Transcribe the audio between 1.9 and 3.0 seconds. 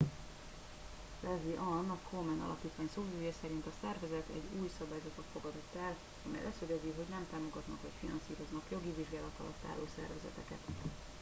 a komen alapítvány